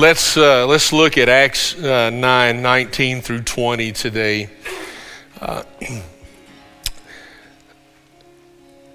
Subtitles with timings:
[0.00, 4.48] let's, uh, let's look at Acts uh, 9 19 through 20 today.
[5.38, 5.62] Uh,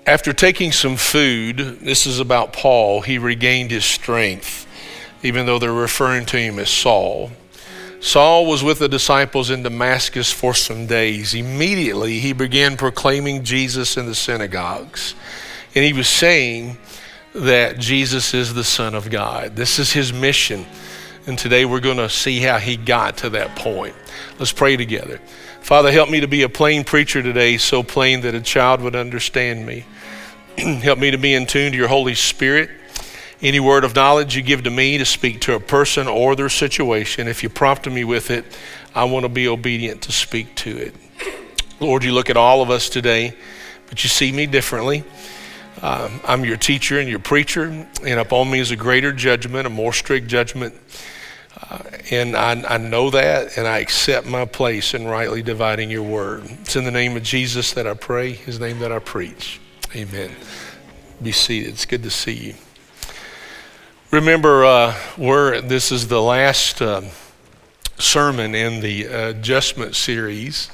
[0.08, 4.68] after taking some food, this is about Paul, he regained his strength,
[5.22, 7.32] even though they're referring to him as Saul.
[8.00, 11.34] Saul was with the disciples in Damascus for some days.
[11.34, 15.16] Immediately, he began proclaiming Jesus in the synagogues.
[15.74, 16.78] And he was saying
[17.34, 19.56] that Jesus is the Son of God.
[19.56, 20.66] This is his mission.
[21.28, 23.96] And today we're going to see how he got to that point.
[24.38, 25.20] Let's pray together.
[25.62, 28.96] Father, help me to be a plain preacher today, so plain that a child would
[28.96, 29.86] understand me.
[30.58, 32.70] help me to be in tune to your Holy Spirit.
[33.42, 36.50] Any word of knowledge you give to me to speak to a person or their
[36.50, 38.46] situation, if you prompt me with it,
[38.94, 40.96] I want to be obedient to speak to it.
[41.80, 43.36] Lord, you look at all of us today,
[43.88, 45.04] but you see me differently.
[45.82, 49.70] Um, I'm your teacher and your preacher, and upon me is a greater judgment, a
[49.70, 50.76] more strict judgment.
[51.62, 51.80] Uh,
[52.12, 56.44] and I, I know that, and I accept my place in rightly dividing your word.
[56.62, 59.60] It's in the name of Jesus that I pray, his name that I preach.
[59.96, 60.32] Amen.
[61.22, 61.70] Be seated.
[61.70, 62.54] It's good to see you.
[64.12, 67.02] Remember, uh, we're, this is the last uh,
[67.98, 70.70] sermon in the adjustment series.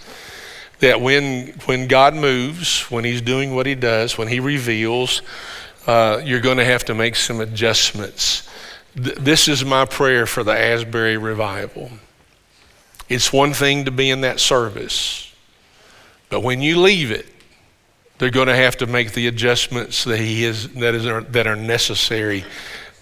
[0.79, 5.21] That when, when God moves, when He's doing what He does, when He reveals,
[5.85, 8.49] uh, you're going to have to make some adjustments.
[8.95, 11.91] Th- this is my prayer for the Asbury revival.
[13.09, 15.33] It's one thing to be in that service,
[16.29, 17.25] but when you leave it,
[18.17, 21.55] they're going to have to make the adjustments that he is that is that are
[21.55, 22.45] necessary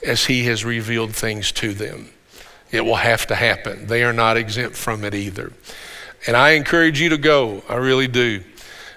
[0.04, 2.10] as He has revealed things to them.
[2.72, 3.88] It will have to happen.
[3.88, 5.52] They are not exempt from it either.
[6.28, 7.64] And I encourage you to go.
[7.68, 8.44] I really do.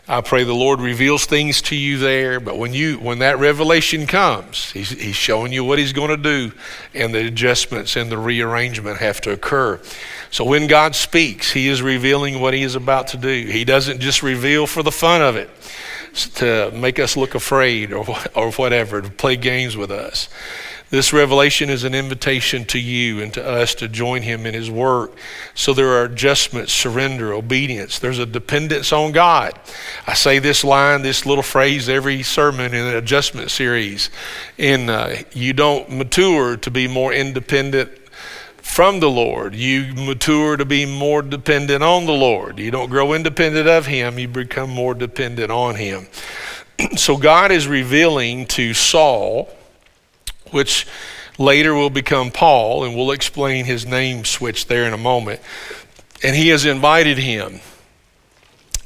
[0.09, 4.09] I pray the Lord reveals things to you there, but when you when that revelation
[4.09, 6.53] comes, he's, he's showing you what he's going to do,
[6.93, 9.81] and the adjustments and the rearrangement have to occur.
[10.33, 13.47] So when God speaks, he is revealing what he is about to do.
[13.47, 15.49] He doesn't just reveal for the fun of it,
[16.35, 18.05] to make us look afraid or,
[18.35, 20.29] or whatever, to play games with us.
[20.93, 24.71] This revelation is an invitation to you and to us to join him in his
[24.71, 25.17] work.
[25.55, 27.99] So there are adjustments, surrender, obedience.
[27.99, 29.59] There's a dependence on God.
[30.07, 34.11] I say this line, this little phrase every sermon in an adjustment series.
[34.59, 37.91] And uh, you don't mature to be more independent
[38.59, 39.55] from the Lord.
[39.55, 42.59] You mature to be more dependent on the Lord.
[42.59, 46.09] You don't grow independent of Him, you become more dependent on Him.
[46.97, 49.49] so God is revealing to Saul
[50.53, 50.87] which
[51.39, 55.41] later will become Paul, and we'll explain his name switch there in a moment.
[56.23, 57.61] And he has invited him.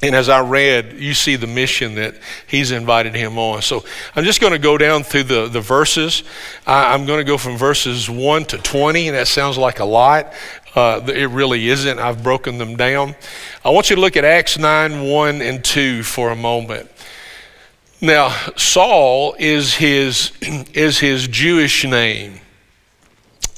[0.03, 2.15] And as I read, you see the mission that
[2.47, 3.63] he's invited him on.
[3.63, 3.85] So
[4.15, 6.23] I'm just going to go down through the, the verses.
[6.67, 9.87] I, am going to go from verses 1 to 20, and that sounds like a
[9.87, 10.35] lot.
[10.75, 11.99] Uh, it really isn't.
[11.99, 13.17] I've broken them down.
[13.65, 16.91] I want you to look at Acts 9 1 and 2 for a moment.
[18.01, 22.41] Now, Saul is his, is his Jewish name.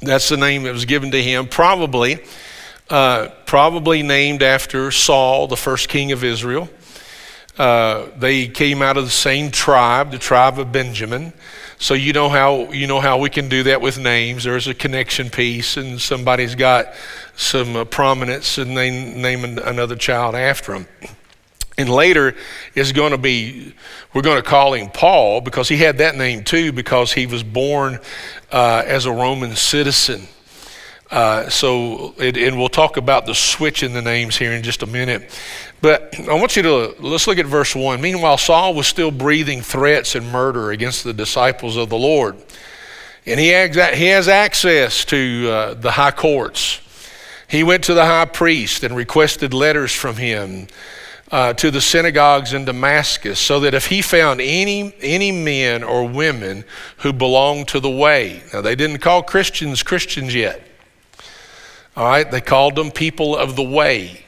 [0.01, 2.21] That's the name that was given to him, probably,
[2.89, 6.69] uh, probably named after Saul, the first king of Israel.
[7.59, 11.33] Uh, they came out of the same tribe, the tribe of Benjamin.
[11.81, 14.45] So you know how you know how we can do that with names.
[14.45, 16.93] There's a connection piece, and somebody's got
[17.37, 20.87] some uh, prominence, and they name another child after them.
[21.79, 22.35] And later
[22.75, 23.73] is going to be,
[24.13, 27.45] we're going to call him Paul because he had that name too because he was
[27.45, 28.01] born
[28.51, 30.23] uh, as a Roman citizen.
[31.09, 34.83] Uh, so, it, and we'll talk about the switch in the names here in just
[34.83, 35.31] a minute.
[35.81, 38.01] But I want you to, let's look at verse 1.
[38.01, 42.37] Meanwhile, Saul was still breathing threats and murder against the disciples of the Lord.
[43.25, 46.81] And he has, access to uh, the high courts.
[47.49, 50.67] He went to the high priest and requested letters from him
[51.31, 56.09] uh, to the synagogues in Damascus, so that if he found any, any men or
[56.09, 56.65] women
[56.99, 60.67] who belonged to the way, now they didn't call Christians Christians yet.
[61.97, 64.25] All right, they called them people of the way.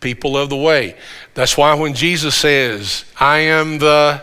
[0.00, 0.96] People of the way.
[1.34, 4.22] That's why when Jesus says, I am the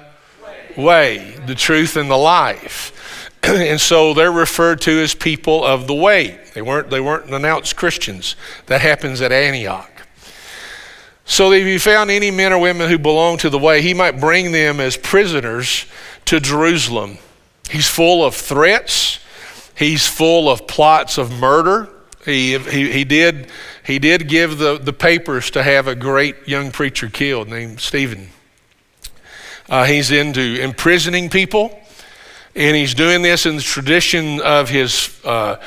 [0.77, 3.29] way, way the truth, and the life.
[3.43, 6.39] and so they're referred to as people of the way.
[6.53, 8.35] They weren't, they weren't announced Christians.
[8.67, 9.94] That happens at Antioch.
[11.25, 13.93] So that if he found any men or women who belonged to the way, he
[13.93, 15.85] might bring them as prisoners
[16.25, 17.17] to Jerusalem.
[17.69, 19.19] He's full of threats.
[19.75, 21.89] He's full of plots of murder.
[22.23, 23.49] He, he, he, did,
[23.85, 28.29] he did give the, the papers to have a great young preacher killed named Stephen.
[29.67, 31.79] Uh, he's into imprisoning people,
[32.55, 35.57] and he's doing this in the tradition of his uh,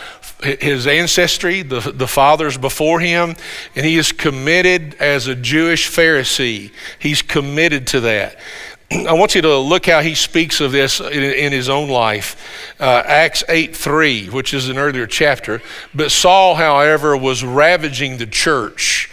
[0.42, 3.34] his ancestry, the, the fathers before him,
[3.74, 6.70] and he is committed as a Jewish Pharisee.
[6.98, 8.38] He's committed to that.
[8.90, 12.74] I want you to look how he speaks of this in, in his own life.
[12.80, 15.60] Uh, Acts 8 3, which is an earlier chapter.
[15.94, 19.10] But Saul, however, was ravaging the church.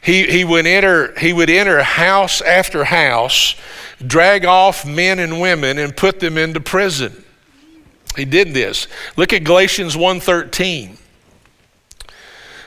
[0.00, 3.56] He, he, would enter, he would enter house after house,
[4.06, 7.24] drag off men and women, and put them into prison.
[8.18, 8.88] He did this.
[9.16, 10.98] Look at Galatians 1:13.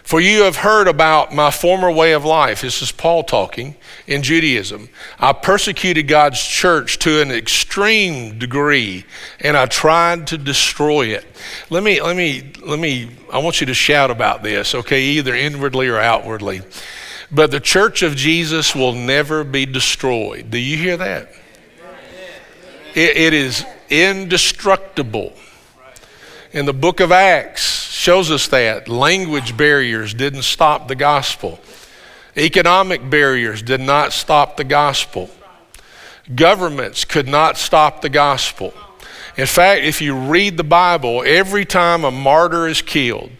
[0.04, 2.62] For you have heard about my former way of life.
[2.62, 3.76] This is Paul talking
[4.08, 4.90] in Judaism.
[5.20, 9.06] I persecuted God's church to an extreme degree
[9.40, 11.26] and I tried to destroy it.
[11.70, 15.36] Let me let me let me I want you to shout about this, okay, either
[15.36, 16.62] inwardly or outwardly.
[17.32, 20.50] But the church of Jesus will never be destroyed.
[20.50, 21.32] Do you hear that?
[22.96, 25.34] it, it is indestructible.
[26.54, 31.60] In the book of Acts shows us that language barriers didn't stop the gospel.
[32.36, 35.30] Economic barriers did not stop the gospel.
[36.34, 38.74] Governments could not stop the gospel.
[39.38, 43.32] In fact, if you read the Bible, every time a martyr is killed,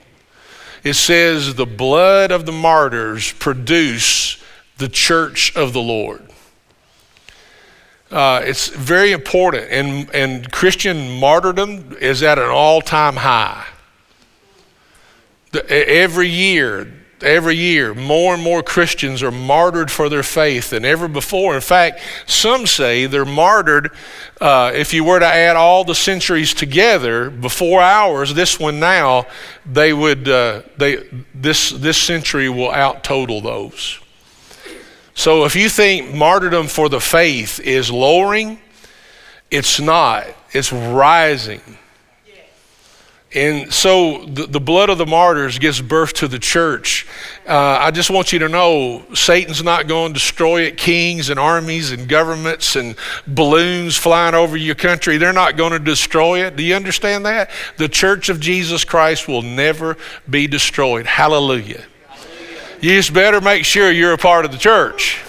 [0.84, 4.42] it says the blood of the martyrs produce
[4.78, 6.31] the church of the Lord.
[8.12, 13.66] Uh, it's very important, and, and Christian martyrdom is at an all time high.
[15.54, 16.92] The, every year,
[17.22, 21.56] every year, more and more Christians are martyred for their faith than ever before.
[21.56, 23.92] In fact, some say they're martyred.
[24.42, 29.26] Uh, if you were to add all the centuries together before ours, this one now,
[29.66, 30.28] they would.
[30.28, 34.01] Uh, they this this century will out total those.
[35.22, 38.60] So if you think martyrdom for the faith is lowering,
[39.52, 41.62] it's not, it's rising.
[43.36, 47.06] And so the, blood of the martyrs gives birth to the church.
[47.48, 50.76] Uh, I just want you to know Satan's not going to destroy it.
[50.76, 52.96] Kings and armies and governments and
[53.28, 56.56] balloons flying over your country, they're not going to destroy it.
[56.56, 57.52] Do you understand that?
[57.78, 59.98] The church of Jesus Christ will never
[60.28, 61.06] be destroyed.
[61.06, 61.86] Hallelujah.
[62.82, 65.22] You just better make sure you're a part of the church.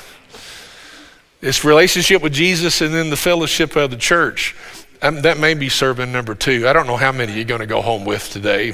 [1.42, 4.56] It's relationship with Jesus and then the fellowship of the church.
[5.02, 6.66] Um, that may be sermon number two.
[6.66, 8.72] I don't know how many you're going to go home with today.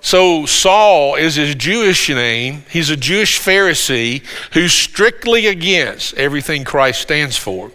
[0.00, 2.64] So, Saul is his Jewish name.
[2.68, 7.70] He's a Jewish Pharisee who's strictly against everything Christ stands for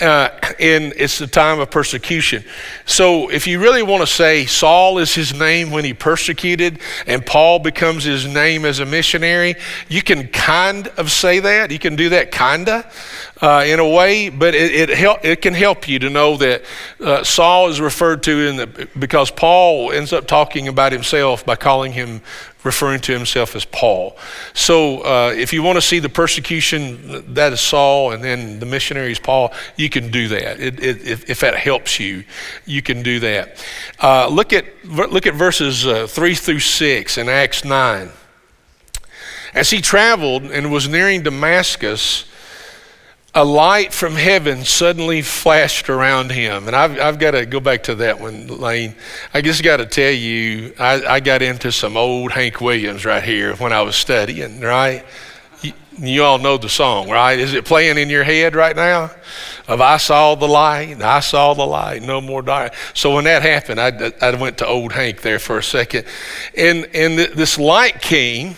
[0.00, 0.28] uh,
[0.58, 2.44] and it's the time of persecution.
[2.84, 7.24] So, if you really want to say Saul is his name when he persecuted and
[7.24, 9.54] Paul becomes his name as a missionary,
[9.88, 11.70] you can kind of say that.
[11.70, 12.90] You can do that kinda
[13.40, 16.62] uh, in a way, but it, it, help, it can help you to know that
[17.00, 21.56] uh, Saul is referred to in the, because Paul ends up talking about himself by
[21.56, 22.20] calling him
[22.66, 24.16] referring to himself as Paul.
[24.52, 28.66] So uh, if you want to see the persecution, that is Saul, and then the
[28.66, 30.60] missionary is Paul, you can do that.
[30.60, 32.24] It, it, if, if, that helps you,
[32.66, 33.64] you can do that.
[34.02, 38.10] Uh, look, at, look at verses uh, 3 through 6 in Acts 9.
[39.54, 42.26] As he traveled and was nearing Damascus,
[43.36, 46.66] a light from heaven suddenly flashed around him.
[46.66, 48.94] And I've, I've got to go back to that one, Lane.
[49.34, 53.22] I just got to tell you, I, I, got into some old Hank Williams right
[53.22, 55.04] here when I was studying, right?
[55.98, 57.38] You, all know the song, right?
[57.38, 59.10] Is it playing in your head right now?
[59.68, 62.72] Of I saw the light, I saw the light, no more dark.
[62.94, 66.06] So when that happened, I, I went to old Hank there for a second.
[66.56, 68.54] And, and this light came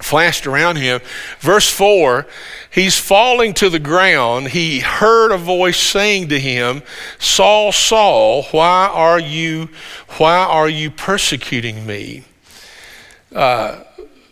[0.00, 1.00] flashed around him.
[1.40, 2.26] Verse 4
[2.70, 4.48] He's falling to the ground.
[4.48, 6.82] He heard a voice saying to him,
[7.18, 9.70] Saul, Saul, why are you,
[10.18, 12.24] why are you persecuting me?
[13.34, 13.84] Uh,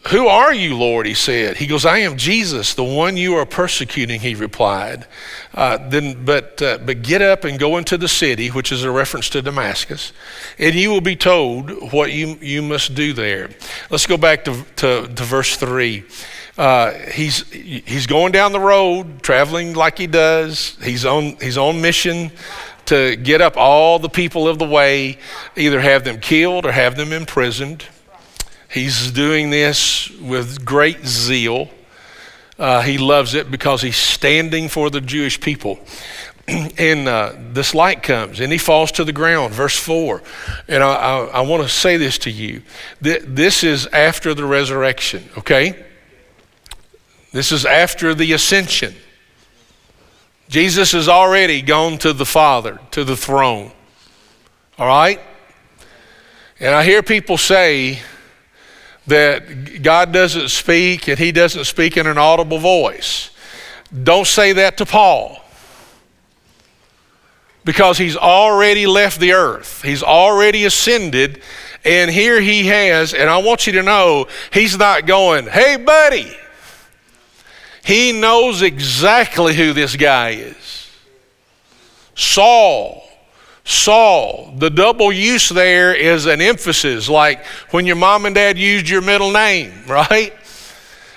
[0.09, 1.07] who are you, Lord?
[1.07, 1.57] He said.
[1.57, 5.07] He goes, I am Jesus, the one you are persecuting, he replied.
[5.53, 8.91] Uh, then, but, uh, but get up and go into the city, which is a
[8.91, 10.13] reference to Damascus,
[10.59, 13.51] and you will be told what you, you must do there.
[13.91, 16.05] Let's go back to, to, to verse 3.
[16.57, 20.77] Uh, he's, he's going down the road, traveling like he does.
[20.83, 22.31] He's on, he's on mission
[22.87, 25.19] to get up all the people of the way,
[25.57, 27.85] either have them killed or have them imprisoned.
[28.73, 31.69] He's doing this with great zeal.
[32.59, 35.79] Uh, he loves it because he's standing for the Jewish people.
[36.49, 39.53] and uh, this light comes and he falls to the ground.
[39.53, 40.23] Verse 4.
[40.69, 42.63] And I, I, I want to say this to you.
[43.01, 45.86] This is after the resurrection, okay?
[47.33, 48.95] This is after the ascension.
[50.49, 53.73] Jesus has already gone to the Father, to the throne.
[54.79, 55.21] All right?
[56.61, 58.01] And I hear people say
[59.07, 63.31] that God doesn't speak and he doesn't speak in an audible voice.
[64.03, 65.41] Don't say that to Paul
[67.65, 71.43] because he's already left the earth, he's already ascended.
[71.85, 76.37] And here he has, and I want you to know, he's not going, hey, buddy.
[77.87, 80.91] He knows exactly who this guy is.
[82.17, 83.09] Saul.
[83.63, 84.53] Saul.
[84.59, 89.03] The double use there is an emphasis, like when your mom and dad used your
[89.03, 90.33] middle name, right?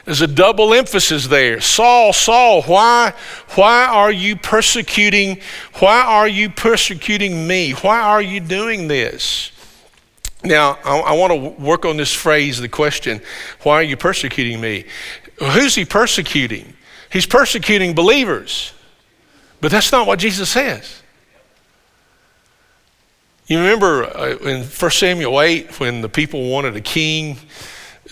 [0.06, 1.60] There's a double emphasis there.
[1.60, 3.14] Saul, Saul, why,
[3.56, 5.42] why are you persecuting?
[5.80, 7.72] Why are you persecuting me?
[7.72, 9.52] Why are you doing this?
[10.44, 13.22] Now, I, I want to work on this phrase, the question,
[13.64, 14.86] why are you persecuting me?
[15.40, 16.74] Who's he persecuting?
[17.12, 18.74] He's persecuting believers.
[19.62, 21.02] But that's not what Jesus says.
[23.48, 27.38] You remember uh, in 1 Samuel 8 when the people wanted a king,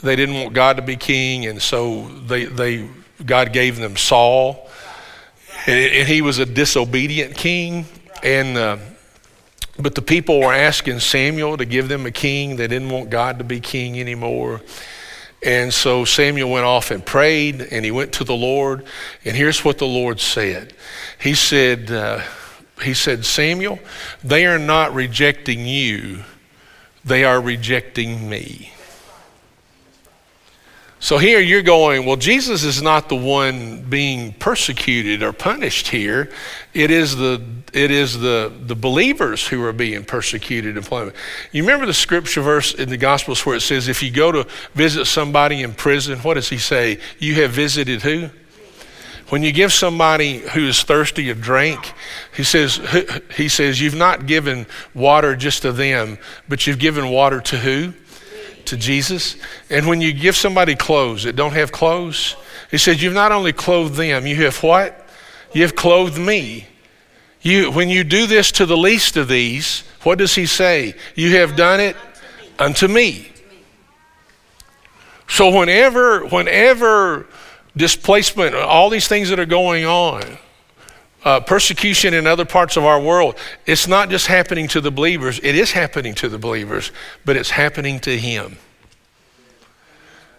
[0.01, 2.89] they didn't want God to be king, and so they, they,
[3.23, 4.67] God gave them Saul.
[5.67, 7.85] And, and he was a disobedient king.
[8.23, 8.77] And, uh,
[9.77, 12.55] but the people were asking Samuel to give them a king.
[12.55, 14.61] They didn't want God to be king anymore.
[15.45, 18.85] And so Samuel went off and prayed, and he went to the Lord.
[19.23, 20.73] And here's what the Lord said
[21.19, 22.21] He said, uh,
[22.83, 23.79] he said, Samuel,
[24.23, 26.23] they are not rejecting you,
[27.03, 28.73] they are rejecting me.
[30.99, 36.31] So here you're going, well, Jesus is not the one being persecuted or punished here.
[36.73, 37.39] It is the
[37.73, 41.15] it is the, the believers who are being persecuted and punished.
[41.51, 44.47] You remember the scripture verse in the Gospels where it says, if you go to
[44.73, 46.99] visit somebody in prison, what does he say?
[47.19, 48.29] You have visited who?
[49.29, 51.93] When you give somebody who is thirsty a drink,
[52.35, 52.79] he says,
[53.35, 57.93] he says, you've not given water just to them, but you've given water to who?
[58.67, 59.37] to Jesus.
[59.69, 62.35] And when you give somebody clothes that don't have clothes,
[62.69, 65.07] he says, You've not only clothed them, you have what?
[65.53, 66.67] You have clothed me.
[67.41, 70.95] You, when you do this to the least of these, what does he say?
[71.15, 71.95] You have done it
[72.59, 73.31] unto me.
[75.27, 77.27] So whenever, whenever
[77.75, 80.23] displacement, all these things that are going on,
[81.23, 85.39] uh, persecution in other parts of our world, it's not just happening to the believers,
[85.43, 86.91] it is happening to the believers,
[87.25, 88.57] but it's happening to Him.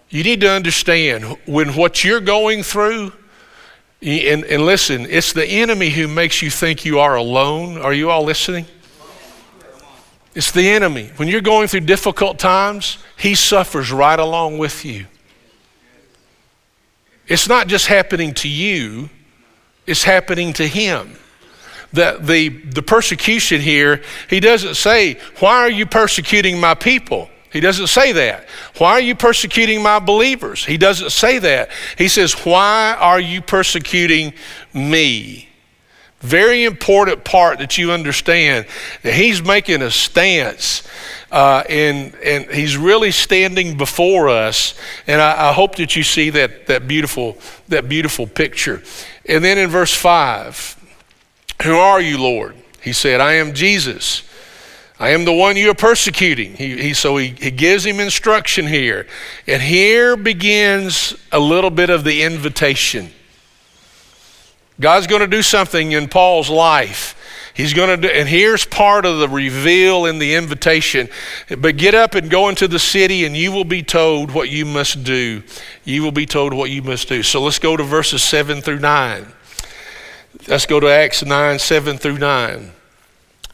[0.09, 3.13] You need to understand when what you're going through,
[4.01, 7.79] and, and listen, it's the enemy who makes you think you are alone.
[7.79, 8.67] Are you all listening?
[10.35, 11.11] It's the enemy.
[11.17, 15.07] When you're going through difficult times, he suffers right along with you.
[17.27, 19.11] It's not just happening to you,
[19.87, 21.17] it's happening to him.
[21.93, 27.29] The, the, the persecution here, he doesn't say, Why are you persecuting my people?
[27.51, 28.47] He doesn't say that.
[28.77, 30.65] Why are you persecuting my believers?
[30.65, 31.71] He doesn't say that.
[31.97, 34.35] He says, Why are you persecuting
[34.75, 35.49] me?
[36.21, 38.67] Very important part that you understand
[39.03, 40.83] that he's making a stance
[41.31, 44.75] uh, and, and he's really standing before us.
[45.07, 47.39] And I, I hope that you see that, that, beautiful,
[47.69, 48.83] that beautiful picture.
[49.27, 50.77] And then in verse 5,
[51.63, 52.57] who are you, Lord?
[52.81, 54.23] He said, I am Jesus.
[55.01, 56.55] I am the one you are persecuting.
[56.55, 59.07] He, he, so he, he gives him instruction here.
[59.47, 63.11] And here begins a little bit of the invitation.
[64.81, 67.15] God's going to do something in Paul's life.
[67.55, 71.09] He's going to do, and here's part of the reveal in the invitation.
[71.59, 74.65] But get up and go into the city, and you will be told what you
[74.65, 75.43] must do.
[75.85, 77.25] You will be told what you must do.
[77.25, 79.27] So let's go to verses 7 through 9.
[80.47, 82.73] Let's go to Acts 9, 7 through 9.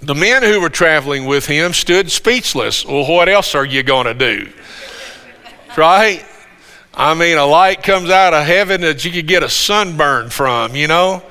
[0.05, 2.85] The men who were traveling with him stood speechless.
[2.85, 4.53] Well, what else are you going to do?
[5.79, 6.25] Right?
[6.93, 10.77] I mean, a light comes out of heaven that you could get a sunburn from,
[10.77, 11.23] you know?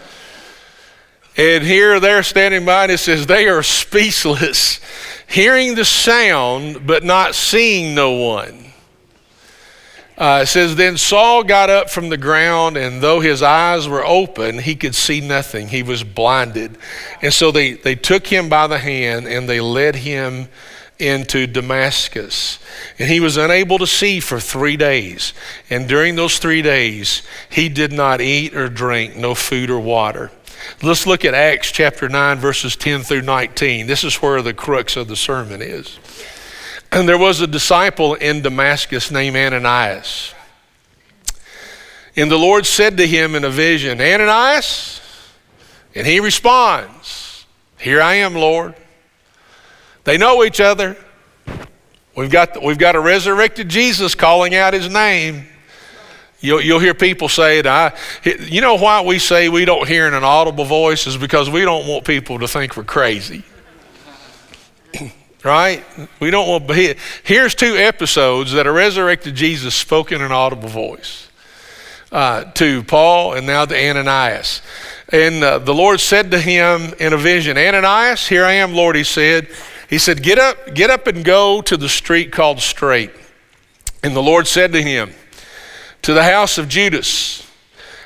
[1.38, 4.80] And here they're standing by, and it says they are speechless,
[5.28, 8.63] hearing the sound, but not seeing no one.
[10.18, 14.06] Uh, it says, Then Saul got up from the ground, and though his eyes were
[14.06, 15.70] open, he could see nothing.
[15.70, 16.78] He was blinded.
[17.22, 20.50] And so they, they took him by the hand and they led him
[21.00, 22.60] into Damascus.
[23.00, 25.34] And he was unable to see for three days.
[25.70, 30.32] And during those three days, he did not eat or drink, no food or water.
[30.82, 33.88] Let's look at Acts chapter 9, verses 10 through 19.
[33.88, 36.00] This is where the crux of the sermon is.
[36.94, 40.36] And there was a disciple in Damascus named Ananias.
[42.16, 45.02] And the Lord said to him in a vision, Ananias?
[45.96, 47.48] And he responds,
[47.80, 48.76] Here I am, Lord.
[50.04, 50.96] They know each other.
[52.16, 55.48] We've got, we've got a resurrected Jesus calling out his name.
[56.42, 57.66] You'll, you'll hear people say it.
[57.66, 61.50] I, you know why we say we don't hear in an audible voice is because
[61.50, 63.44] we don't want people to think we're crazy.
[65.44, 65.84] Right?
[66.20, 66.68] We don't want.
[66.68, 66.96] to be.
[67.24, 71.30] Here's two episodes that a resurrected Jesus spoke in an audible voice
[72.12, 74.62] uh, to Paul and now to Ananias.
[75.10, 78.96] And uh, the Lord said to him in a vision, Ananias, here I am, Lord,
[78.96, 79.48] he said.
[79.90, 83.12] He said, Get up, get up and go to the street called Straight.
[84.02, 85.12] And the Lord said to him,
[86.04, 87.48] To the house of Judas,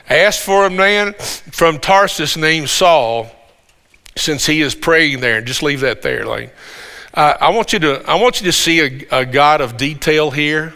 [0.10, 3.32] ask for a man from Tarsus named Saul,
[4.16, 5.38] since he is praying there.
[5.38, 6.50] And Just leave that there, Lane.
[7.18, 10.30] Uh, I want you to I want you to see a, a God of detail
[10.30, 10.76] here.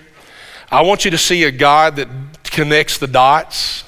[0.72, 2.08] I want you to see a God that
[2.46, 3.84] connects the dots.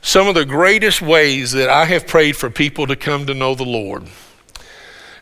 [0.00, 3.54] Some of the greatest ways that I have prayed for people to come to know
[3.54, 4.04] the Lord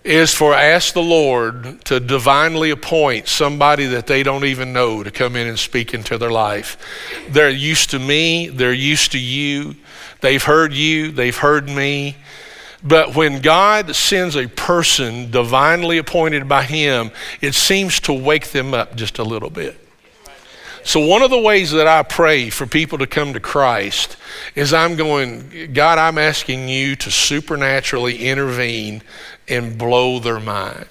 [0.04, 5.10] is for ask the Lord to divinely appoint somebody that they don't even know to
[5.10, 6.76] come in and speak into their life.
[7.28, 9.74] They're used to me, they're used to you,
[10.20, 12.14] they've heard you, they've heard me.
[12.84, 17.10] But when God sends a person divinely appointed by Him,
[17.40, 19.80] it seems to wake them up just a little bit.
[20.86, 24.18] So, one of the ways that I pray for people to come to Christ
[24.54, 29.02] is I'm going, God, I'm asking you to supernaturally intervene
[29.48, 30.84] and blow their mind.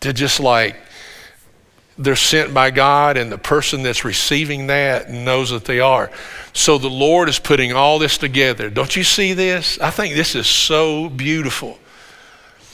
[0.00, 0.76] To just like,
[1.98, 6.10] they're sent by God, and the person that's receiving that knows that they are.
[6.52, 8.68] So the Lord is putting all this together.
[8.70, 9.78] Don't you see this?
[9.80, 11.78] I think this is so beautiful.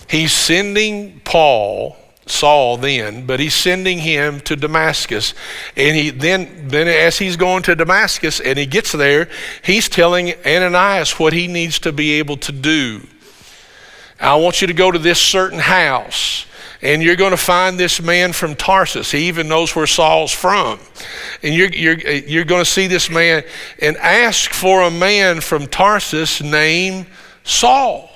[0.08, 5.34] He's sending Paul Saul then, but he's sending him to Damascus.
[5.76, 9.28] And he then, then as he's going to Damascus and he gets there,
[9.62, 13.06] he's telling Ananias what he needs to be able to do.
[14.20, 16.46] I want you to go to this certain house
[16.82, 19.12] and you're going to find this man from Tarsus.
[19.12, 20.80] He even knows where Saul's from.
[21.42, 23.44] And you're, you're, you're going to see this man
[23.78, 27.06] and ask for a man from Tarsus named
[27.44, 28.10] Saul.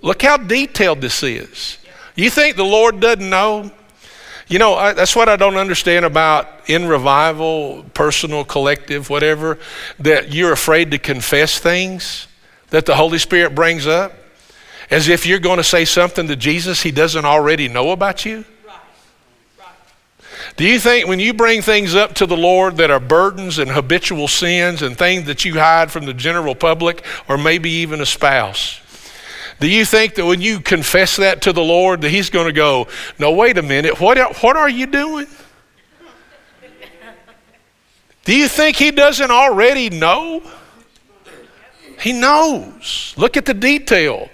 [0.00, 1.78] Look how detailed this is.
[2.14, 3.72] You think the Lord doesn't know?
[4.46, 9.58] You know, I, that's what I don't understand about in revival, personal, collective, whatever,
[9.98, 12.28] that you're afraid to confess things
[12.70, 14.12] that the Holy Spirit brings up
[14.90, 18.44] as if you're going to say something to Jesus he doesn't already know about you.
[20.56, 23.70] Do you think when you bring things up to the Lord that are burdens and
[23.70, 28.06] habitual sins and things that you hide from the general public or maybe even a
[28.06, 28.80] spouse,
[29.58, 32.52] do you think that when you confess that to the Lord, that He's going to
[32.52, 35.26] go, no, wait a minute, what, what are you doing?
[38.24, 40.42] Do you think He doesn't already know?
[42.00, 43.14] He knows.
[43.16, 44.28] Look at the detail.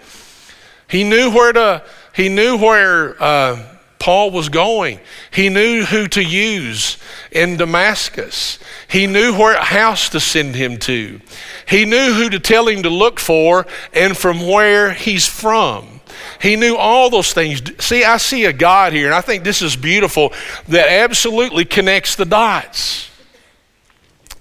[0.92, 1.82] He knew where to,
[2.14, 3.64] he knew where uh,
[3.98, 5.00] Paul was going.
[5.32, 6.98] He knew who to use
[7.30, 8.58] in Damascus.
[8.88, 11.18] He knew where house to send him to.
[11.66, 16.02] He knew who to tell him to look for and from where he's from.
[16.42, 17.62] He knew all those things.
[17.82, 20.34] See, I see a God here, and I think this is beautiful
[20.68, 23.08] that absolutely connects the dots.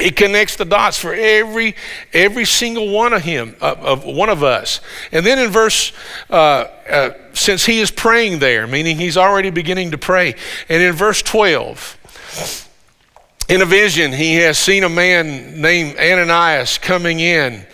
[0.01, 1.75] It connects the dots for every
[2.11, 4.81] every single one of him of, of one of us.
[5.11, 5.93] And then in verse,
[6.29, 10.35] uh, uh, since he is praying there, meaning he's already beginning to pray,
[10.69, 11.97] and in verse twelve.
[13.47, 17.65] In a vision, he has seen a man named Ananias coming in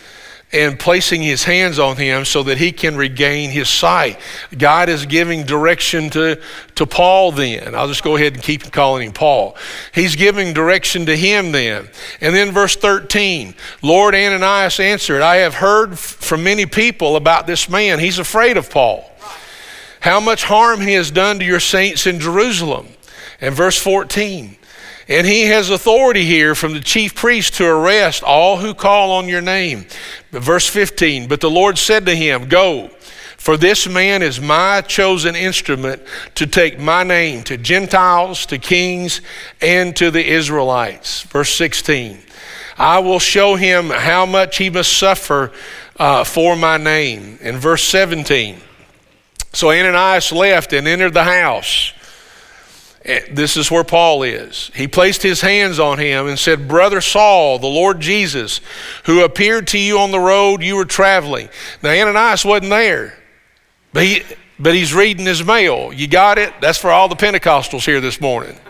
[0.52, 4.18] and placing his hands on him so that he can regain his sight.
[4.56, 6.40] God is giving direction to,
[6.74, 7.74] to Paul then.
[7.74, 9.56] I'll just go ahead and keep calling him Paul.
[9.94, 11.88] He's giving direction to him then.
[12.20, 17.68] And then verse 13 Lord Ananias answered, I have heard from many people about this
[17.68, 17.98] man.
[17.98, 19.10] He's afraid of Paul.
[20.00, 22.86] How much harm he has done to your saints in Jerusalem.
[23.40, 24.57] And verse 14
[25.08, 29.28] and he has authority here from the chief priest to arrest all who call on
[29.28, 29.86] your name.
[30.30, 32.90] Verse 15 But the Lord said to him, Go,
[33.38, 36.02] for this man is my chosen instrument
[36.34, 39.22] to take my name to Gentiles, to kings,
[39.62, 41.22] and to the Israelites.
[41.22, 42.18] Verse 16
[42.76, 45.50] I will show him how much he must suffer
[45.96, 47.38] uh, for my name.
[47.40, 48.60] In verse 17
[49.52, 51.92] So Ananias left and entered the house.
[53.08, 54.70] Eh, this is where Paul is.
[54.74, 58.60] He placed his hands on him and said, Brother Saul, the Lord Jesus,
[59.04, 61.48] who appeared to you on the road you were traveling.
[61.82, 63.18] Now, Ananias wasn't there,
[63.94, 64.22] but, he,
[64.58, 65.90] but he's reading his mail.
[65.90, 66.52] You got it?
[66.60, 68.60] That's for all the Pentecostals here this morning.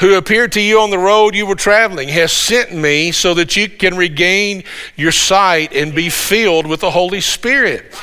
[0.00, 3.54] Who appeared to you on the road you were traveling, has sent me so that
[3.54, 4.64] you can regain
[4.96, 7.94] your sight and be filled with the Holy Spirit.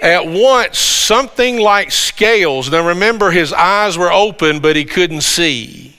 [0.00, 2.70] At once, something like scales.
[2.70, 5.96] Now remember, his eyes were open, but he couldn't see.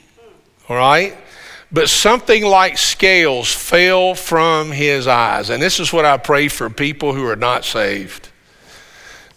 [0.68, 1.16] All right?
[1.70, 5.50] But something like scales fell from his eyes.
[5.50, 8.28] And this is what I pray for people who are not saved.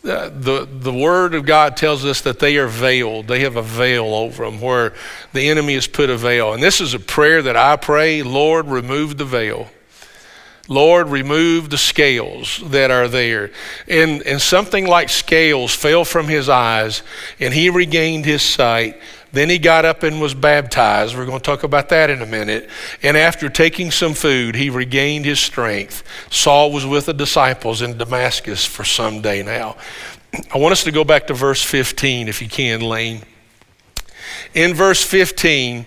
[0.01, 3.27] The, the, the Word of God tells us that they are veiled.
[3.27, 4.93] They have a veil over them where
[5.33, 6.53] the enemy has put a veil.
[6.53, 9.69] And this is a prayer that I pray Lord, remove the veil.
[10.67, 13.51] Lord, remove the scales that are there.
[13.87, 17.03] And, and something like scales fell from his eyes,
[17.39, 18.99] and he regained his sight.
[19.31, 21.15] Then he got up and was baptized.
[21.15, 22.69] We're going to talk about that in a minute.
[23.03, 26.03] And after taking some food, he regained his strength.
[26.29, 29.75] Saul was with the disciples in Damascus for some day now.
[30.53, 33.23] I want us to go back to verse 15, if you can, Lane.
[34.53, 35.85] In verse 15,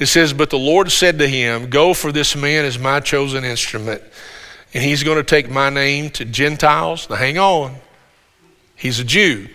[0.00, 3.44] it says, But the Lord said to him, Go, for this man is my chosen
[3.44, 4.02] instrument,
[4.74, 7.08] and he's going to take my name to Gentiles.
[7.08, 7.76] Now, hang on.
[8.74, 9.46] He's a Jew.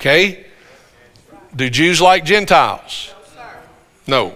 [0.00, 0.44] Okay?
[1.54, 3.14] Do Jews like Gentiles?
[4.06, 4.34] No.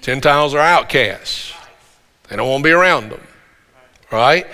[0.00, 1.52] Gentiles are outcasts.
[2.28, 3.20] They don't want to be around them.
[4.10, 4.46] Right?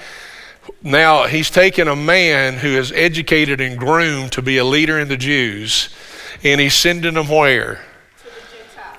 [0.82, 5.08] Now, he's taken a man who is educated and groomed to be a leader in
[5.08, 5.90] the Jews,
[6.42, 7.80] and he's sending them where?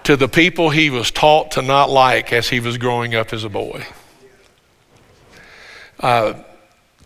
[0.05, 3.43] To the people he was taught to not like as he was growing up as
[3.43, 3.87] a boy.
[5.99, 6.35] Uh,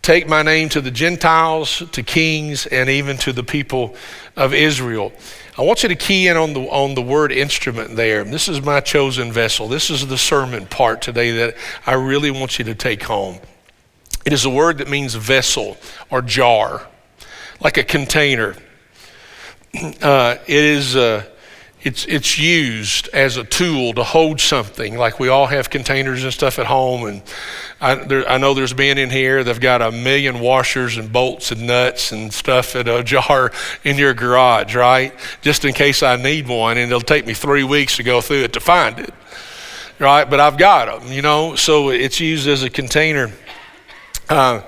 [0.02, 3.94] take my name to the Gentiles, to kings, and even to the people
[4.36, 5.14] of Israel.
[5.56, 8.22] I want you to key in on the, on the word instrument there.
[8.22, 9.66] This is my chosen vessel.
[9.66, 13.38] This is the sermon part today that I really want you to take home.
[14.26, 15.78] It is a word that means vessel
[16.10, 16.86] or jar,
[17.62, 18.56] like a container.
[20.02, 20.96] Uh, it is.
[20.96, 21.24] Uh,
[21.82, 24.98] it's, it's used as a tool to hold something.
[24.98, 27.06] Like we all have containers and stuff at home.
[27.06, 27.22] And
[27.80, 31.50] I, there, I know there's men in here they've got a million washers and bolts
[31.52, 33.50] and nuts and stuff in a jar
[33.82, 35.14] in your garage, right?
[35.40, 36.76] Just in case I need one.
[36.76, 39.14] And it'll take me three weeks to go through it to find it,
[39.98, 40.28] right?
[40.28, 41.54] But I've got them, you know?
[41.56, 43.32] So it's used as a container.
[44.28, 44.60] Uh,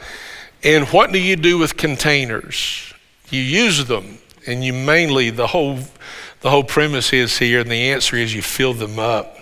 [0.65, 2.95] and what do you do with containers?
[3.29, 5.79] You use them, and you mainly, the whole
[6.43, 9.37] the whole premise is here, and the answer is you fill them up.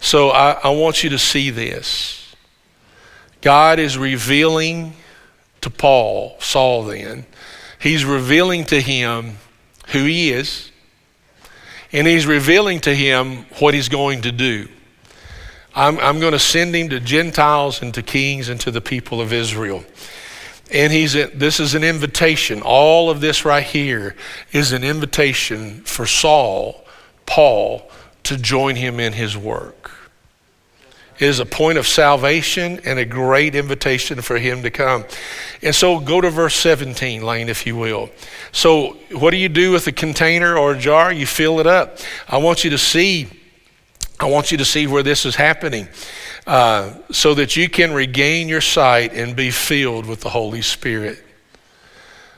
[0.00, 2.34] So I, I want you to see this.
[3.42, 4.94] God is revealing
[5.60, 7.26] to Paul, Saul then,
[7.80, 9.36] he's revealing to him
[9.88, 10.70] who he is,
[11.92, 14.68] and he's revealing to him what he's going to do.
[15.74, 19.20] I'm, I'm going to send him to Gentiles and to kings and to the people
[19.20, 19.84] of Israel.
[20.72, 22.62] And he's this is an invitation.
[22.62, 24.16] All of this right here
[24.52, 26.84] is an invitation for Saul,
[27.24, 27.88] Paul,
[28.24, 29.92] to join him in his work.
[31.18, 35.04] It is a point of salvation and a great invitation for him to come.
[35.62, 38.10] And so go to verse 17, Lane, if you will.
[38.52, 41.10] So, what do you do with a container or a jar?
[41.10, 41.98] You fill it up.
[42.28, 43.28] I want you to see,
[44.20, 45.88] I want you to see where this is happening.
[46.46, 51.22] Uh, so that you can regain your sight and be filled with the Holy Spirit.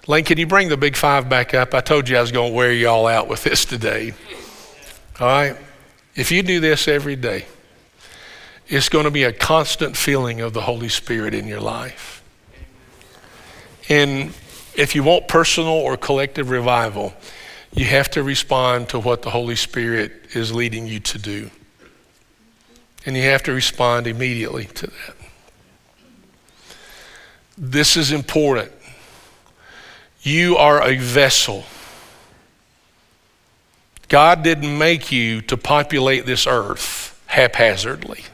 [0.07, 1.75] Lane, can you bring the big five back up?
[1.75, 4.15] I told you I was going to wear you all out with this today.
[5.21, 5.57] All right?
[6.17, 7.45] If you do this every day,
[8.67, 12.23] it's going to be a constant feeling of the Holy Spirit in your life.
[13.91, 14.33] And
[14.75, 17.13] if you want personal or collective revival,
[17.75, 21.51] you have to respond to what the Holy Spirit is leading you to do.
[23.09, 25.17] And you have to respond immediately to that.
[27.57, 28.71] This is important.
[30.21, 31.65] You are a vessel.
[34.09, 38.25] God didn't make you to populate this earth haphazardly.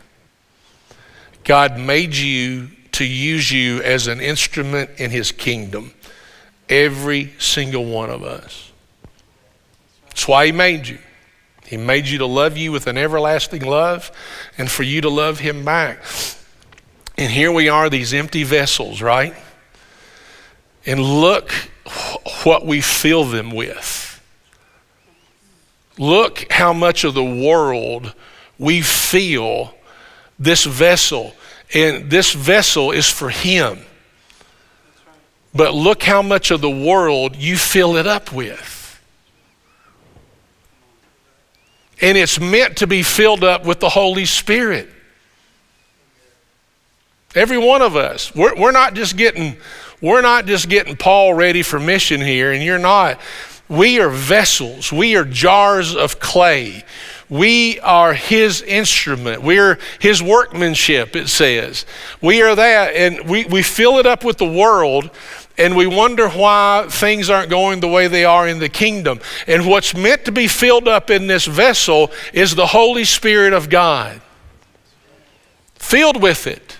[1.44, 5.94] God made you to use you as an instrument in His kingdom.
[6.68, 8.72] Every single one of us.
[10.06, 10.98] That's why He made you.
[11.66, 14.12] He made you to love you with an everlasting love
[14.58, 15.98] and for you to love Him back.
[17.16, 19.34] And here we are, these empty vessels, right?
[20.84, 21.52] And look
[22.44, 24.20] what we fill them with.
[25.98, 28.14] Look how much of the world
[28.58, 29.74] we feel
[30.38, 31.34] this vessel.
[31.72, 33.78] And this vessel is for Him.
[35.54, 38.73] But look how much of the world you fill it up with.
[42.00, 44.88] And it's meant to be filled up with the Holy Spirit.
[47.34, 48.34] Every one of us.
[48.34, 49.56] We're, we're not just getting
[50.00, 53.18] we're not just getting Paul ready for mission here, and you're not.
[53.68, 54.92] We are vessels.
[54.92, 56.84] We are jars of clay.
[57.30, 59.42] We are his instrument.
[59.42, 61.86] We're his workmanship, it says.
[62.20, 65.10] We are that, and we, we fill it up with the world,
[65.56, 69.20] and we wonder why things aren't going the way they are in the kingdom.
[69.46, 73.70] And what's meant to be filled up in this vessel is the Holy Spirit of
[73.70, 74.20] God.
[75.74, 76.73] Filled with it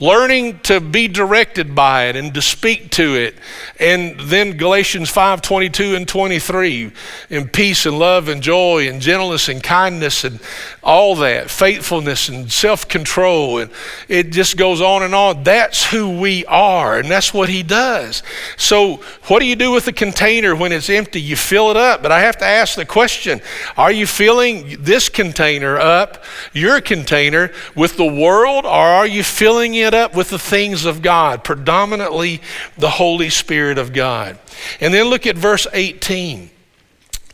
[0.00, 3.34] learning to be directed by it and to speak to it.
[3.80, 6.92] And then galatians 5 22 and 23
[7.30, 10.40] in peace and love and joy and gentleness and kindness and
[10.82, 13.58] all that faithfulness and self-control.
[13.58, 13.70] And
[14.08, 15.42] it just goes on and on.
[15.42, 18.22] That's who we are and that's what he does.
[18.56, 18.96] So
[19.28, 21.20] what do you do with the container when it's empty?
[21.20, 22.02] You fill it up.
[22.02, 23.40] But i have to ask the question
[23.76, 29.74] are you filling this container up your container with the world or are you filling
[29.74, 32.42] it it up with the things of God, predominantly
[32.76, 34.38] the Holy Spirit of God.
[34.80, 36.50] And then look at verse 18.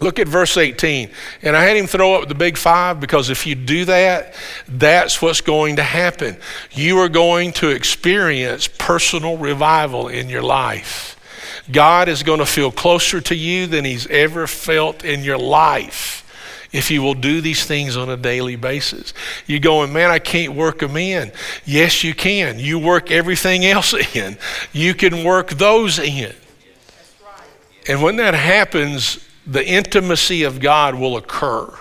[0.00, 1.10] Look at verse 18.
[1.42, 4.34] And I had him throw up the big five because if you do that,
[4.68, 6.36] that's what's going to happen.
[6.72, 11.18] You are going to experience personal revival in your life.
[11.70, 16.21] God is going to feel closer to you than he's ever felt in your life
[16.72, 19.12] if you will do these things on a daily basis.
[19.46, 21.32] You're going, man, I can't work them in.
[21.64, 22.58] Yes, you can.
[22.58, 24.38] You work everything else in,
[24.72, 26.34] you can work those in.
[27.88, 31.76] And when that happens, the intimacy of God will occur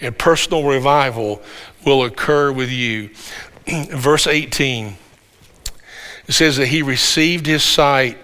[0.00, 1.42] and personal revival
[1.84, 3.10] will occur with you.
[3.90, 4.96] Verse 18,
[6.28, 8.18] it says that he received his sight,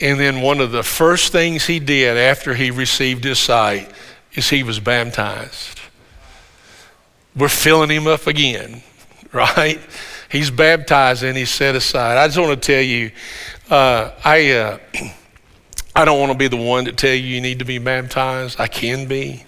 [0.00, 3.90] and then one of the first things he did after he received his sight
[4.36, 5.80] is he was baptized.
[7.34, 8.82] We're filling him up again,
[9.32, 9.80] right?
[10.30, 12.18] He's baptized and he's set aside.
[12.18, 13.10] I just want to tell you,
[13.70, 14.78] uh, I, uh,
[15.96, 18.60] I don't want to be the one to tell you you need to be baptized.
[18.60, 19.44] I can be.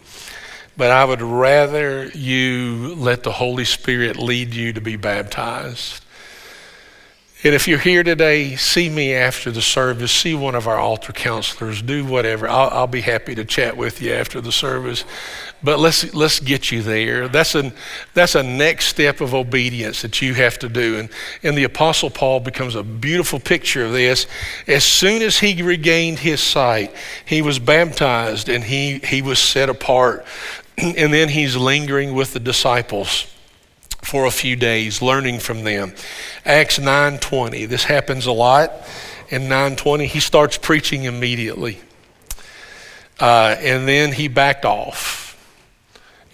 [0.77, 6.05] But I would rather you let the Holy Spirit lead you to be baptized.
[7.45, 10.11] And if you're here today, see me after the service.
[10.11, 11.81] See one of our altar counselors.
[11.81, 12.49] Do whatever.
[12.49, 15.05] I'll, I'll, be happy to chat with you after the service.
[15.63, 17.29] But let's let's get you there.
[17.29, 17.73] That's a
[18.13, 20.99] that's a next step of obedience that you have to do.
[20.99, 21.11] And
[21.45, 24.27] and the Apostle Paul becomes a beautiful picture of this.
[24.67, 26.93] As soon as he regained his sight,
[27.25, 30.27] he was baptized and he he was set apart.
[30.79, 33.27] And then he's lingering with the disciples
[34.09, 35.93] for a few days, learning from them.
[36.47, 37.67] Acts 9:20.
[37.67, 38.73] This happens a lot.
[39.29, 41.79] In 9:20, he starts preaching immediately,
[43.21, 45.37] uh, and then he backed off.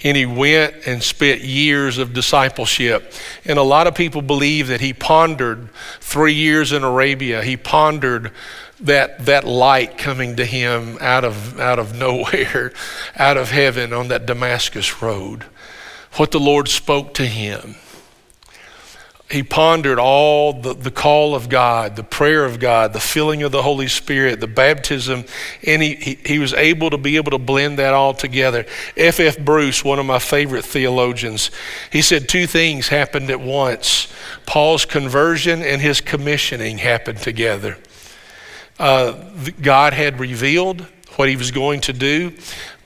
[0.04, 3.10] And he went and spent years of discipleship.
[3.44, 7.42] And a lot of people believe that he pondered three years in Arabia.
[7.42, 8.30] He pondered
[8.80, 12.72] that, that light coming to him out of, out of nowhere,
[13.16, 15.46] out of heaven on that Damascus road
[16.14, 17.76] what the Lord spoke to him.
[19.30, 23.52] He pondered all the, the call of God, the prayer of God, the filling of
[23.52, 25.24] the Holy Spirit, the baptism,
[25.66, 28.66] and he, he, he was able to be able to blend that all together.
[28.96, 29.38] F.F.
[29.38, 29.38] F.
[29.38, 31.50] Bruce, one of my favorite theologians,
[31.90, 34.12] he said two things happened at once
[34.46, 37.78] Paul's conversion and his commissioning happened together.
[38.78, 39.12] Uh,
[39.60, 42.32] God had revealed what he was going to do.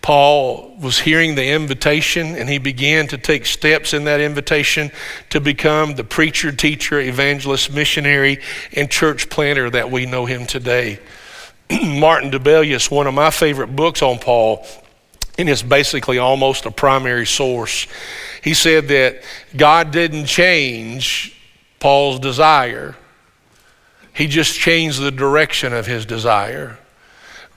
[0.09, 4.91] Paul was hearing the invitation and he began to take steps in that invitation
[5.29, 8.41] to become the preacher, teacher, evangelist, missionary,
[8.73, 10.99] and church planter that we know him today.
[11.85, 14.65] Martin Dibelius, one of my favorite books on Paul,
[15.37, 17.87] and it's basically almost a primary source.
[18.43, 19.23] He said that
[19.59, 21.39] God didn't change
[21.81, 22.97] Paul's desire,
[24.15, 26.79] he just changed the direction of his desire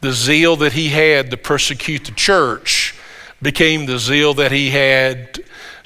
[0.02, 2.96] the zeal that he had to persecute the church
[3.42, 5.40] became the zeal that he had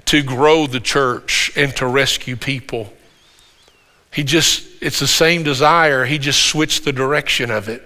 [0.05, 2.91] to grow the church and to rescue people.
[4.13, 7.83] He just, it's the same desire, he just switched the direction of it,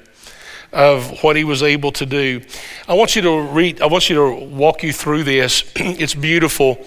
[0.72, 2.42] of what he was able to do.
[2.88, 5.64] I want you to read, I want you to walk you through this.
[5.76, 6.86] it's beautiful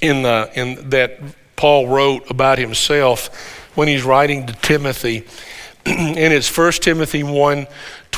[0.00, 1.18] in, the, in that
[1.56, 5.26] Paul wrote about himself when he's writing to Timothy.
[5.86, 7.66] and it's 1 Timothy 1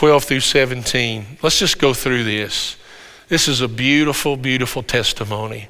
[0.03, 1.39] 12 through 17.
[1.43, 2.77] Let's just go through this.
[3.29, 5.69] This is a beautiful, beautiful testimony.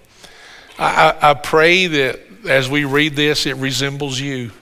[0.79, 2.19] I, I, I pray that
[2.49, 4.53] as we read this, it resembles you.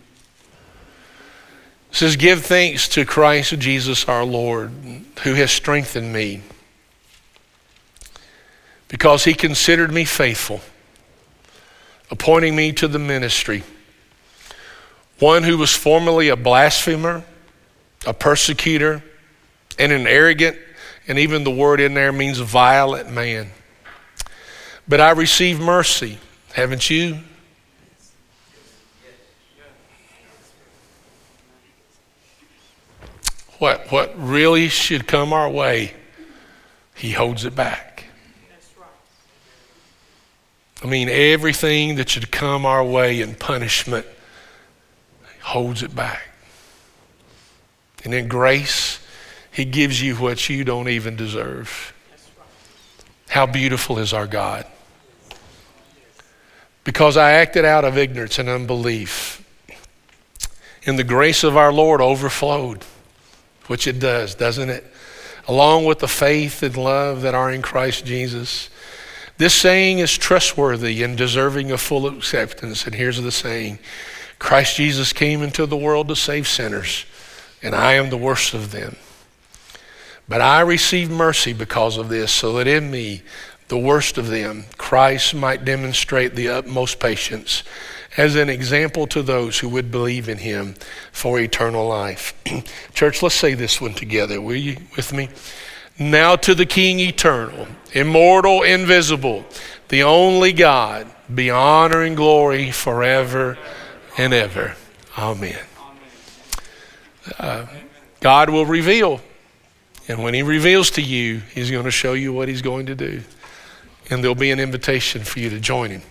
[1.88, 4.72] It says, Give thanks to Christ Jesus our Lord,
[5.22, 6.42] who has strengthened me,
[8.88, 10.62] because he considered me faithful,
[12.10, 13.62] appointing me to the ministry.
[15.20, 17.22] One who was formerly a blasphemer,
[18.04, 19.04] a persecutor,
[19.80, 20.58] and an arrogant,
[21.08, 23.48] and even the word in there means a violent man.
[24.86, 26.18] But I receive mercy,
[26.52, 27.18] haven't you?
[33.58, 35.94] What, what really should come our way,
[36.94, 38.04] he holds it back.
[40.82, 44.06] I mean, everything that should come our way in punishment
[45.40, 46.28] holds it back.
[48.04, 48.99] And in grace,
[49.50, 51.92] he gives you what you don't even deserve.
[53.28, 54.66] How beautiful is our God.
[56.84, 59.44] Because I acted out of ignorance and unbelief,
[60.86, 62.84] and the grace of our Lord overflowed,
[63.66, 64.84] which it does, doesn't it?
[65.46, 68.70] Along with the faith and love that are in Christ Jesus.
[69.36, 72.86] This saying is trustworthy and deserving of full acceptance.
[72.86, 73.78] And here's the saying
[74.38, 77.04] Christ Jesus came into the world to save sinners,
[77.62, 78.96] and I am the worst of them.
[80.30, 83.22] But I received mercy because of this, so that in me,
[83.66, 87.64] the worst of them, Christ might demonstrate the utmost patience
[88.16, 90.76] as an example to those who would believe in him
[91.10, 92.32] for eternal life.
[92.94, 94.40] Church, let's say this one together.
[94.40, 95.30] Will you with me?
[95.98, 99.44] Now to the King eternal, immortal, invisible,
[99.88, 103.58] the only God, be honor and glory forever
[104.16, 104.76] and ever.
[105.18, 105.58] Amen.
[107.36, 107.66] Uh,
[108.20, 109.20] God will reveal
[110.10, 112.96] and when He reveals to you, He's going to show you what He's going to
[112.96, 113.22] do.
[114.10, 116.02] And there'll be an invitation for you to join Him.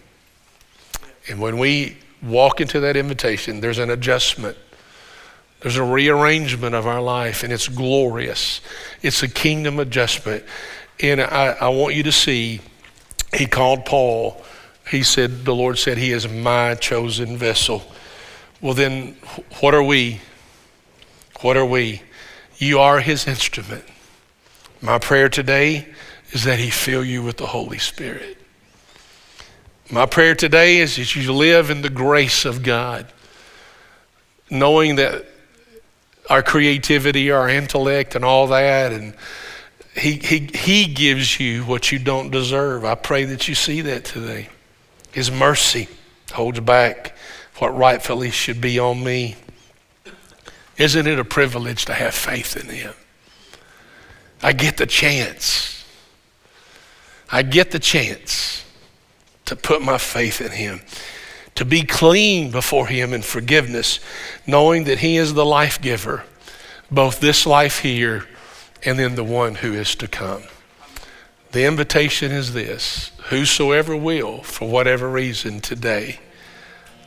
[1.28, 4.58] And when we walk into that invitation, there's an adjustment.
[5.60, 8.62] There's a rearrangement of our life, and it's glorious.
[9.02, 10.46] It's a kingdom adjustment.
[11.02, 12.62] And I, I want you to see,
[13.36, 14.42] he called Paul,
[14.90, 17.84] he said, the Lord said, He is my chosen vessel.
[18.62, 19.18] Well, then,
[19.60, 20.22] what are we?
[21.42, 22.02] What are we?
[22.60, 23.86] You are his instrument.
[24.82, 25.88] My prayer today
[26.32, 28.38] is that he fill you with the Holy Spirit.
[29.90, 33.08] My prayer today is that you live in the grace of God,
[34.50, 35.26] knowing that
[36.30, 39.16] our creativity, our intellect, and all that, and
[39.96, 42.84] he, he, he gives you what you don't deserve.
[42.84, 44.50] I pray that you see that today.
[45.14, 45.88] His mercy
[46.34, 47.16] holds back
[47.58, 49.38] what rightfully should be on me.
[50.80, 52.94] Isn't it a privilege to have faith in Him?
[54.42, 55.86] I get the chance.
[57.32, 58.66] I get the chance
[59.46, 60.82] to put my faith in Him,
[61.56, 64.00] to be clean before Him in forgiveness,
[64.48, 66.24] knowing that He is the life giver,
[66.90, 68.26] both this life here
[68.86, 70.44] and then the one who is to come.
[71.52, 76.20] The invitation is this whosoever will, for whatever reason today,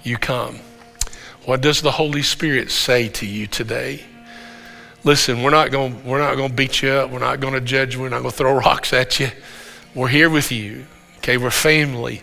[0.02, 0.60] you come.
[1.44, 4.04] What does the Holy Spirit say to you today?
[5.04, 7.10] Listen, we're not going we're not going to beat you up.
[7.10, 8.00] We're not going to judge you.
[8.00, 9.28] We're not going to throw rocks at you.
[9.94, 10.86] We're here with you.
[11.18, 12.22] Okay, we're family.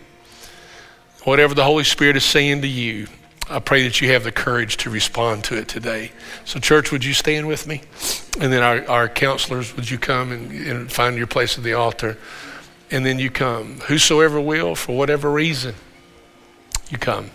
[1.23, 3.07] Whatever the Holy Spirit is saying to you,
[3.49, 6.11] I pray that you have the courage to respond to it today.
[6.45, 7.81] So, church, would you stand with me?
[8.39, 11.73] And then our, our counselors, would you come and, and find your place at the
[11.73, 12.17] altar?
[12.91, 13.79] And then you come.
[13.81, 15.75] Whosoever will, for whatever reason,
[16.89, 17.31] you come.